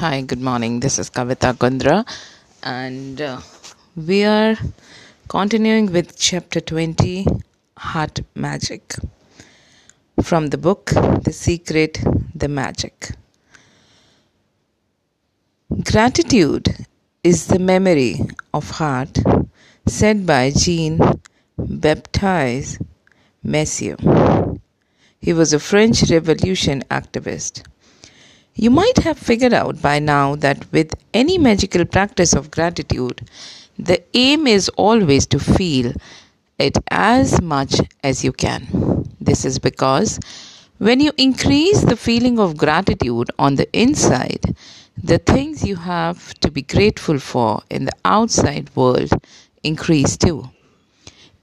Hi, 0.00 0.20
good 0.20 0.40
morning. 0.40 0.78
This 0.78 1.00
is 1.00 1.10
Kavita 1.10 1.54
Kundra, 1.54 2.06
and 2.62 3.20
uh, 3.20 3.40
we 3.96 4.22
are 4.22 4.54
continuing 5.26 5.90
with 5.90 6.16
chapter 6.16 6.60
20 6.60 7.26
Heart 7.76 8.20
Magic 8.36 8.94
from 10.22 10.50
the 10.50 10.56
book 10.56 10.92
The 11.24 11.32
Secret, 11.32 11.98
the 12.32 12.46
Magic. 12.46 13.10
Gratitude 15.82 16.86
is 17.24 17.48
the 17.48 17.58
memory 17.58 18.20
of 18.54 18.70
heart, 18.70 19.18
said 19.86 20.24
by 20.24 20.52
Jean 20.52 21.00
Baptiste 21.58 22.78
Massieu. 23.42 23.96
He 25.18 25.32
was 25.32 25.52
a 25.52 25.58
French 25.58 26.08
Revolution 26.08 26.84
activist. 26.88 27.64
You 28.60 28.70
might 28.70 28.98
have 29.04 29.16
figured 29.16 29.52
out 29.52 29.80
by 29.80 30.00
now 30.00 30.34
that 30.34 30.66
with 30.72 30.96
any 31.14 31.38
magical 31.38 31.84
practice 31.84 32.32
of 32.32 32.50
gratitude, 32.50 33.22
the 33.78 34.02
aim 34.14 34.48
is 34.48 34.68
always 34.70 35.26
to 35.26 35.38
feel 35.38 35.92
it 36.58 36.76
as 36.90 37.40
much 37.40 37.76
as 38.02 38.24
you 38.24 38.32
can. 38.32 39.04
This 39.20 39.44
is 39.44 39.60
because 39.60 40.18
when 40.78 40.98
you 40.98 41.12
increase 41.16 41.82
the 41.82 41.96
feeling 41.96 42.40
of 42.40 42.56
gratitude 42.56 43.30
on 43.38 43.54
the 43.54 43.68
inside, 43.72 44.56
the 45.00 45.18
things 45.18 45.64
you 45.64 45.76
have 45.76 46.34
to 46.40 46.50
be 46.50 46.62
grateful 46.62 47.20
for 47.20 47.62
in 47.70 47.84
the 47.84 47.96
outside 48.04 48.74
world 48.74 49.12
increase 49.62 50.16
too. 50.16 50.50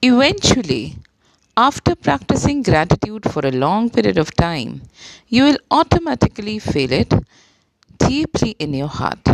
Eventually, 0.02 0.98
after 1.58 1.96
practicing 1.96 2.62
gratitude 2.64 3.32
for 3.32 3.46
a 3.46 3.52
long 3.52 3.90
period 3.90 4.18
of 4.18 4.36
time, 4.36 4.82
you 5.30 5.44
will 5.44 5.58
automatically 5.72 6.60
feel 6.60 6.92
it 6.92 7.14
deeply 7.98 8.52
in 8.60 8.74
your 8.74 8.90
heart. 8.90 9.26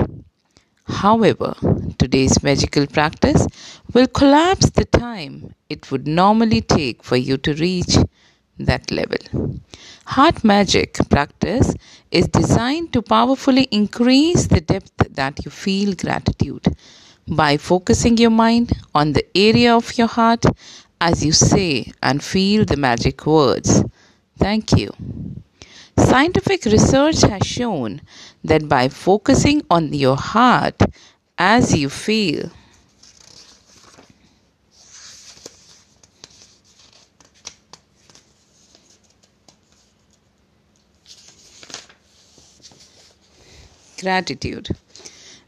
However, 0.85 1.55
today's 1.97 2.43
magical 2.43 2.85
practice 2.85 3.47
will 3.93 4.07
collapse 4.07 4.69
the 4.69 4.85
time 4.85 5.55
it 5.69 5.89
would 5.91 6.07
normally 6.07 6.61
take 6.61 7.03
for 7.03 7.15
you 7.15 7.37
to 7.37 7.53
reach 7.55 7.97
that 8.59 8.91
level. 8.91 9.59
Heart 10.05 10.43
magic 10.43 10.97
practice 11.09 11.73
is 12.11 12.27
designed 12.27 12.93
to 12.93 13.01
powerfully 13.01 13.67
increase 13.71 14.47
the 14.47 14.61
depth 14.61 14.95
that 15.15 15.43
you 15.43 15.49
feel 15.49 15.95
gratitude 15.95 16.67
by 17.27 17.57
focusing 17.57 18.17
your 18.17 18.29
mind 18.31 18.73
on 18.93 19.13
the 19.13 19.25
area 19.35 19.75
of 19.75 19.97
your 19.97 20.07
heart 20.07 20.45
as 21.01 21.25
you 21.25 21.31
say 21.31 21.91
and 22.03 22.23
feel 22.23 22.63
the 22.63 22.77
magic 22.77 23.25
words. 23.25 23.83
Thank 24.37 24.71
you. 24.73 24.91
Scientific 25.97 26.63
research 26.65 27.21
has 27.21 27.45
shown 27.45 28.01
that 28.43 28.69
by 28.69 28.87
focusing 28.87 29.63
on 29.69 29.93
your 29.93 30.15
heart 30.15 30.79
as 31.37 31.75
you 31.75 31.89
feel, 31.89 32.51
gratitude. 43.99 44.69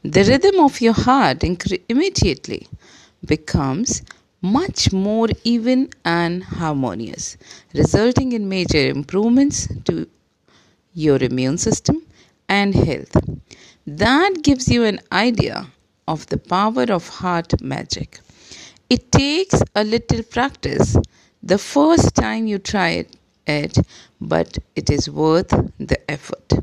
The 0.03 0.23
rhythm 0.23 0.59
of 0.59 0.81
your 0.81 0.93
heart 0.93 1.43
immediately 1.43 2.67
becomes 3.25 4.01
much 4.43 4.91
more 4.91 5.29
even 5.45 5.89
and 6.03 6.43
harmonious, 6.43 7.37
resulting 7.73 8.33
in 8.33 8.49
major 8.49 8.85
improvements 8.89 9.69
to 9.85 10.05
your 10.93 11.17
immune 11.23 11.57
system 11.57 12.03
and 12.49 12.75
health. 12.75 13.15
That 13.87 14.43
gives 14.43 14.67
you 14.67 14.83
an 14.83 14.99
idea 15.11 15.67
of 16.07 16.27
the 16.27 16.37
power 16.37 16.83
of 16.83 17.07
heart 17.07 17.61
magic. 17.61 18.19
It 18.89 19.11
takes 19.11 19.61
a 19.75 19.83
little 19.85 20.23
practice 20.23 20.97
the 21.41 21.57
first 21.57 22.13
time 22.13 22.45
you 22.45 22.59
try 22.59 23.05
it, 23.47 23.77
but 24.19 24.57
it 24.75 24.89
is 24.89 25.09
worth 25.09 25.49
the 25.79 26.11
effort. 26.11 26.53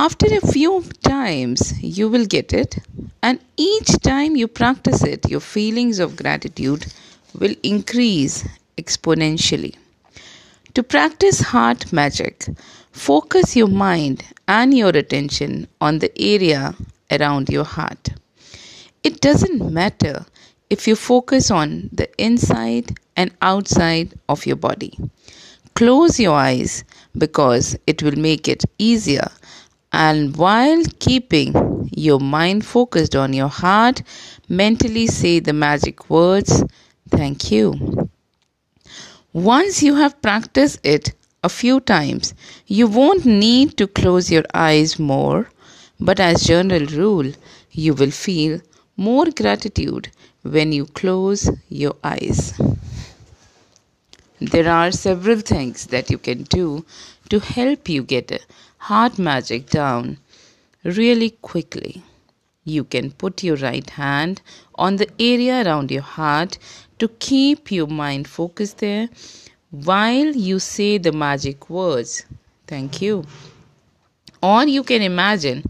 After 0.00 0.34
a 0.34 0.40
few 0.50 0.82
times, 1.02 1.74
you 1.82 2.08
will 2.08 2.24
get 2.24 2.54
it, 2.54 2.78
and 3.22 3.38
each 3.58 4.00
time 4.00 4.34
you 4.34 4.48
practice 4.48 5.02
it, 5.04 5.28
your 5.28 5.40
feelings 5.40 5.98
of 5.98 6.16
gratitude 6.16 6.86
will 7.38 7.54
increase 7.62 8.48
exponentially. 8.78 9.74
To 10.72 10.82
practice 10.82 11.40
heart 11.40 11.92
magic, 11.92 12.46
focus 12.92 13.54
your 13.54 13.68
mind 13.68 14.24
and 14.48 14.72
your 14.72 14.88
attention 14.88 15.68
on 15.82 15.98
the 15.98 16.10
area 16.18 16.74
around 17.10 17.50
your 17.50 17.64
heart. 17.64 18.08
It 19.02 19.20
doesn't 19.20 19.70
matter 19.70 20.24
if 20.70 20.88
you 20.88 20.96
focus 20.96 21.50
on 21.50 21.90
the 21.92 22.08
inside 22.16 22.98
and 23.18 23.32
outside 23.42 24.14
of 24.30 24.46
your 24.46 24.56
body. 24.56 24.98
Close 25.74 26.18
your 26.18 26.36
eyes 26.36 26.84
because 27.18 27.76
it 27.86 28.02
will 28.02 28.16
make 28.16 28.48
it 28.48 28.64
easier 28.78 29.28
and 29.92 30.36
while 30.36 30.82
keeping 30.98 31.88
your 31.92 32.20
mind 32.20 32.64
focused 32.64 33.16
on 33.16 33.32
your 33.32 33.48
heart, 33.48 34.02
mentally 34.48 35.06
say 35.06 35.40
the 35.40 35.52
magic 35.52 36.08
words, 36.08 36.62
Thank 37.08 37.50
you. 37.50 38.08
Once 39.32 39.82
you 39.82 39.96
have 39.96 40.20
practiced 40.22 40.78
it 40.84 41.12
a 41.42 41.48
few 41.48 41.80
times, 41.80 42.34
you 42.66 42.86
won't 42.86 43.24
need 43.26 43.76
to 43.78 43.86
close 43.86 44.30
your 44.30 44.44
eyes 44.54 44.98
more, 44.98 45.50
but 45.98 46.20
as 46.20 46.44
general 46.44 46.86
rule, 46.86 47.32
you 47.72 47.94
will 47.94 48.10
feel 48.10 48.60
more 48.96 49.26
gratitude 49.30 50.10
when 50.42 50.72
you 50.72 50.86
close 50.86 51.50
your 51.68 51.96
eyes. 52.04 52.54
There 54.40 54.70
are 54.70 54.90
several 54.92 55.40
things 55.40 55.86
that 55.86 56.10
you 56.10 56.18
can 56.18 56.44
do 56.44 56.84
to 57.28 57.40
help 57.40 57.88
you 57.88 58.02
get 58.02 58.30
heart 58.80 59.18
magic 59.18 59.68
down 59.68 60.16
really 60.84 61.30
quickly. 61.42 62.02
You 62.64 62.84
can 62.84 63.10
put 63.10 63.42
your 63.42 63.56
right 63.56 63.88
hand 63.90 64.40
on 64.74 64.96
the 64.96 65.08
area 65.18 65.62
around 65.64 65.90
your 65.90 66.02
heart 66.02 66.58
to 66.98 67.08
keep 67.08 67.70
your 67.70 67.86
mind 67.86 68.26
focused 68.26 68.78
there 68.78 69.08
while 69.70 70.34
you 70.34 70.58
say 70.58 70.98
the 70.98 71.12
magic 71.12 71.68
words. 71.68 72.24
Thank 72.66 73.02
you. 73.02 73.24
Or 74.42 74.64
you 74.64 74.82
can 74.82 75.02
imagine 75.02 75.64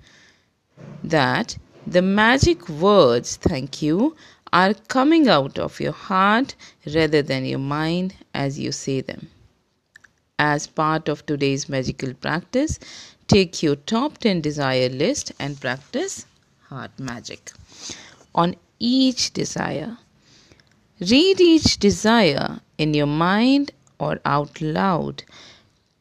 that 1.02 1.58
the 1.86 2.02
magic 2.02 2.68
words, 2.68 3.36
thank 3.36 3.82
you, 3.82 4.14
are 4.52 4.74
coming 4.74 5.28
out 5.28 5.58
of 5.58 5.80
your 5.80 5.92
heart 5.92 6.54
rather 6.94 7.22
than 7.22 7.44
your 7.44 7.58
mind 7.58 8.14
as 8.34 8.58
you 8.58 8.70
say 8.70 9.00
them. 9.00 9.28
As 10.42 10.66
part 10.66 11.10
of 11.10 11.26
today's 11.26 11.68
magical 11.68 12.14
practice, 12.14 12.78
take 13.28 13.62
your 13.62 13.76
top 13.76 14.16
10 14.16 14.40
desire 14.40 14.88
list 14.88 15.32
and 15.38 15.60
practice 15.60 16.24
heart 16.70 16.98
magic. 16.98 17.52
On 18.34 18.56
each 18.78 19.34
desire, 19.34 19.98
read 20.98 21.42
each 21.42 21.76
desire 21.78 22.60
in 22.78 22.94
your 22.94 23.06
mind 23.06 23.72
or 23.98 24.18
out 24.24 24.62
loud 24.62 25.24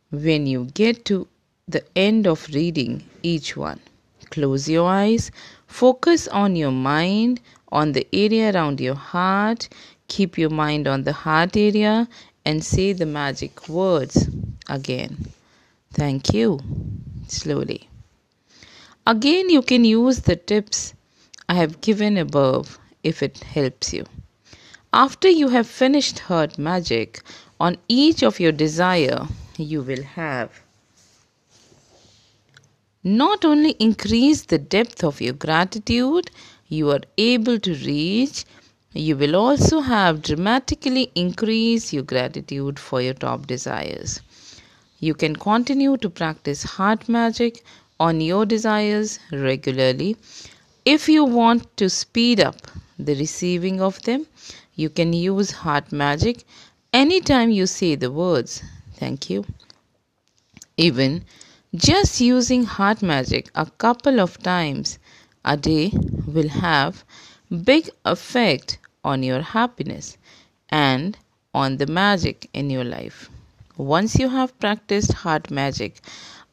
when 0.09 0.47
you 0.47 0.69
get 0.73 1.03
to 1.05 1.27
the 1.67 1.83
end 1.97 2.25
of 2.25 2.47
reading 2.53 3.03
each 3.21 3.57
one. 3.57 3.81
Close 4.29 4.69
your 4.69 4.89
eyes, 4.89 5.31
focus 5.67 6.29
on 6.29 6.55
your 6.55 6.71
mind, 6.71 7.41
on 7.73 7.91
the 7.91 8.07
area 8.13 8.53
around 8.53 8.79
your 8.79 8.95
heart, 8.95 9.67
keep 10.07 10.37
your 10.37 10.49
mind 10.49 10.87
on 10.87 11.03
the 11.03 11.11
heart 11.13 11.57
area, 11.57 12.07
and 12.45 12.63
say 12.63 12.93
the 12.93 13.05
magic 13.05 13.67
words 13.69 14.29
again. 14.67 15.27
Thank 15.91 16.33
you. 16.33 16.59
Slowly. 17.27 17.89
Again, 19.05 19.49
you 19.49 19.61
can 19.61 19.85
use 19.85 20.19
the 20.19 20.35
tips 20.35 20.93
I 21.47 21.55
have 21.55 21.81
given 21.81 22.17
above 22.17 22.79
if 23.03 23.23
it 23.23 23.39
helps 23.39 23.93
you. 23.93 24.05
After 24.93 25.29
you 25.29 25.49
have 25.49 25.67
finished 25.67 26.19
heart 26.19 26.57
magic 26.57 27.21
on 27.59 27.77
each 27.87 28.23
of 28.23 28.39
your 28.39 28.51
desire, 28.51 29.27
you 29.57 29.81
will 29.81 30.03
have 30.03 30.61
not 33.03 33.45
only 33.45 33.71
increase 33.79 34.43
the 34.43 34.57
depth 34.57 35.03
of 35.03 35.21
your 35.21 35.33
gratitude 35.33 36.29
you 36.67 36.91
are 36.91 37.01
able 37.17 37.57
to 37.59 37.73
reach 37.73 38.45
you 38.93 39.15
will 39.15 39.35
also 39.35 39.81
have 39.81 40.21
dramatically 40.21 41.11
increase 41.15 41.93
your 41.93 42.03
gratitude 42.03 42.79
for 42.79 43.01
your 43.01 43.13
top 43.13 43.47
desires. 43.47 44.21
You 44.99 45.13
can 45.13 45.35
continue 45.35 45.97
to 45.97 46.09
practice 46.09 46.63
heart 46.63 47.07
magic 47.07 47.63
on 47.99 48.21
your 48.21 48.45
desires 48.45 49.19
regularly. 49.31 50.17
If 50.85 51.07
you 51.09 51.23
want 51.25 51.77
to 51.77 51.89
speed 51.89 52.39
up 52.39 52.55
the 52.97 53.15
receiving 53.15 53.81
of 53.81 54.01
them, 54.03 54.27
you 54.75 54.89
can 54.89 55.13
use 55.13 55.51
heart 55.51 55.91
magic 55.91 56.43
anytime 56.93 57.51
you 57.51 57.65
say 57.67 57.95
the 57.95 58.11
words 58.11 58.63
thank 58.95 59.29
you. 59.29 59.45
Even 60.77 61.25
Just 61.75 62.19
using 62.19 62.63
heart 62.63 63.01
magic 63.03 63.51
a 63.53 63.67
couple 63.67 64.19
of 64.19 64.41
times 64.41 64.97
a 65.45 65.55
day 65.55 65.91
will 66.25 66.49
have 66.49 67.03
big 67.49 67.89
effect 68.05 68.77
on 69.03 69.23
your 69.23 69.41
happiness 69.41 70.17
and 70.69 71.17
on 71.53 71.77
the 71.77 71.87
magic 71.87 72.49
in 72.53 72.69
your 72.69 72.83
life. 72.83 73.29
Once 73.77 74.19
you 74.19 74.29
have 74.29 74.59
practiced 74.59 75.13
heart 75.13 75.49
magic 75.49 76.01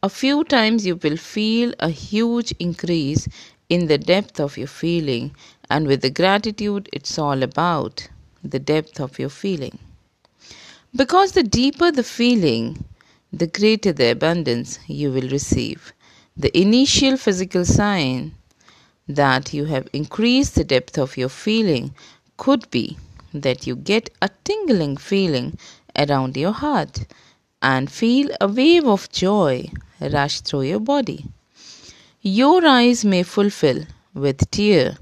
a 0.03 0.09
few 0.09 0.45
times 0.45 0.87
you 0.87 0.97
will 0.97 1.17
feel 1.17 1.75
a 1.81 1.91
huge 1.91 2.53
increase 2.59 3.27
in 3.69 3.87
the 3.89 3.99
depth 3.99 4.39
of 4.39 4.57
your 4.57 4.67
feeling 4.69 5.35
and 5.69 5.87
with 5.87 6.01
the 6.01 6.11
gratitude 6.11 6.89
it's 6.93 7.19
all 7.19 7.43
about 7.43 8.09
the 8.45 8.59
depth 8.59 9.01
of 9.01 9.19
your 9.19 9.29
feeling. 9.29 9.79
Because 10.95 11.33
the 11.33 11.43
deeper 11.43 11.91
the 11.91 12.05
feeling, 12.05 12.85
the 13.33 13.47
greater 13.47 13.93
the 13.93 14.11
abundance 14.13 14.79
you 14.87 15.11
will 15.11 15.29
receive. 15.29 15.93
The 16.37 16.57
initial 16.57 17.17
physical 17.17 17.65
sign 17.65 18.35
that 19.08 19.55
you 19.55 19.64
have 19.67 19.88
increased 19.93 20.55
the 20.55 20.64
depth 20.64 20.99
of 20.99 21.17
your 21.17 21.29
feeling 21.29 21.94
could 22.37 22.69
be 22.70 22.97
that 23.32 23.67
you 23.67 23.76
get 23.76 24.11
a 24.20 24.31
tingling 24.44 24.97
feeling 24.97 25.56
around 25.97 26.37
your 26.37 26.53
heart 26.53 27.06
and 27.62 27.91
feel 27.91 28.31
a 28.41 28.49
wave 28.49 28.87
of 28.87 29.11
joy 29.11 29.69
rush 30.00 30.41
through 30.41 30.62
your 30.62 30.81
body. 30.81 31.26
Your 32.23 32.67
eyes 32.67 33.05
may 33.05 33.23
fulfill 33.23 33.85
with 34.14 34.50
tear 34.50 34.97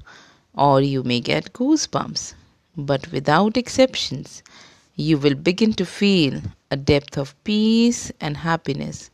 or 0.55 0.81
you 0.81 1.03
may 1.03 1.21
get 1.21 1.53
goosebumps, 1.53 2.35
but 2.77 3.11
without 3.11 3.57
exceptions, 3.57 4.43
you 4.97 5.19
will 5.19 5.35
begin 5.35 5.73
to 5.75 5.85
feel 5.85 6.41
a 6.71 6.77
depth 6.77 7.19
of 7.19 7.35
peace 7.45 8.13
and 8.21 8.37
happiness 8.37 9.11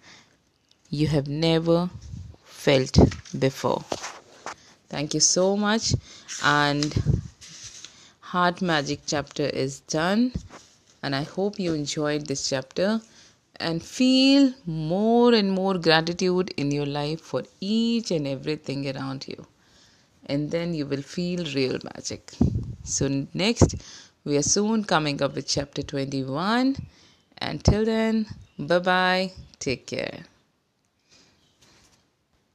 you 0.90 1.06
have 1.06 1.28
never 1.28 1.88
felt 2.44 2.98
before. 3.38 3.82
Thank 4.90 5.14
you 5.14 5.20
so 5.20 5.56
much. 5.56 5.94
And 6.44 6.92
Heart 8.20 8.60
Magic 8.60 9.00
chapter 9.06 9.44
is 9.44 9.81
done. 9.81 10.32
And 11.02 11.14
I 11.14 11.22
hope 11.22 11.58
you 11.58 11.72
enjoyed 11.75 12.26
this 12.26 12.48
chapter 12.48 13.00
and 13.56 13.82
feel 13.82 14.52
more 14.66 15.32
and 15.32 15.52
more 15.52 15.78
gratitude 15.78 16.52
in 16.56 16.70
your 16.70 16.87
life 16.87 17.20
for 17.20 17.44
each 17.60 18.10
and 18.10 18.26
everything 18.26 18.94
around 18.94 19.26
you. 19.28 19.46
And 20.26 20.50
then 20.50 20.75
you 20.75 20.87
will 20.87 21.02
feel 21.02 21.44
real 21.54 21.78
magic. 21.94 22.32
So, 22.84 23.26
next 23.32 23.76
we 24.25 24.36
are 24.36 24.43
soon 24.43 24.84
coming 24.84 25.22
up 25.22 25.34
with 25.34 25.48
chapter 25.48 25.82
21. 25.82 26.76
Until 27.40 27.84
then, 27.84 28.26
bye 28.58 28.78
bye. 28.81 29.32
Take 29.58 29.86
care. 29.86 30.25